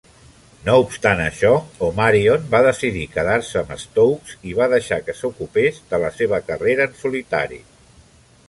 No 0.67 0.75
obstant 0.83 1.19
això, 1.25 1.51
Omarion 1.87 2.47
va 2.55 2.61
decidir 2.69 3.03
quedar-se 3.17 3.61
amb 3.61 3.77
Stokes 3.83 4.33
i 4.53 4.57
va 4.63 4.71
deixar 4.75 5.01
que 5.11 5.17
s'ocupés 5.21 5.81
de 5.93 6.01
la 6.07 6.11
seva 6.23 6.45
carrera 6.51 6.89
en 6.91 7.01
solitari. 7.07 7.63